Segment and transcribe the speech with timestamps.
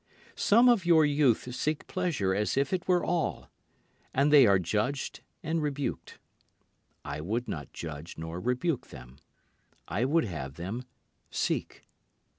[0.33, 3.51] Some of your youth seek pleasure as if it were all,
[4.15, 6.17] and they are judged and rebuked.
[7.05, 9.17] I would not judge nor rebuke them.
[9.87, 10.85] I would have them
[11.29, 11.83] seek.